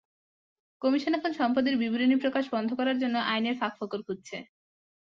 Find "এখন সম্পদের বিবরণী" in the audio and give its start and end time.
1.13-2.15